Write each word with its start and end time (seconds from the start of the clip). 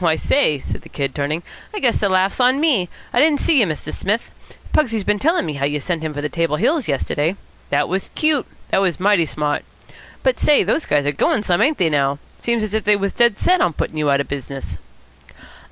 "Why, 0.00 0.16
say," 0.16 0.58
said 0.58 0.82
the 0.82 0.88
Kid, 0.88 1.14
turning, 1.14 1.44
"I 1.72 1.78
guess 1.78 1.98
the 1.98 2.08
laugh's 2.08 2.40
on 2.40 2.58
me. 2.58 2.88
I 3.12 3.20
didn't 3.20 3.38
see 3.38 3.60
you, 3.60 3.64
Mr. 3.66 3.94
Smith. 3.94 4.28
Pugsy's 4.72 5.04
been 5.04 5.20
tellin' 5.20 5.46
me 5.46 5.52
how 5.52 5.66
you 5.66 5.78
sent 5.78 6.02
him 6.02 6.12
for 6.12 6.20
the 6.20 6.28
Table 6.28 6.56
Hills 6.56 6.88
yesterday. 6.88 7.36
That 7.70 7.88
was 7.88 8.10
cute. 8.16 8.46
It 8.72 8.78
was 8.78 8.98
mighty 8.98 9.24
smart. 9.24 9.64
But 10.24 10.40
say, 10.40 10.64
those 10.64 10.84
guys 10.84 11.06
are 11.06 11.12
goin' 11.12 11.44
some, 11.44 11.62
ain't 11.62 11.78
they 11.78 11.90
now! 11.90 12.18
Seems 12.40 12.64
as 12.64 12.74
if 12.74 12.82
they 12.82 12.96
was 12.96 13.12
dead 13.12 13.38
set 13.38 13.60
on 13.60 13.72
puttin' 13.72 13.96
you 13.98 14.10
out 14.10 14.20
of 14.20 14.26
business." 14.26 14.78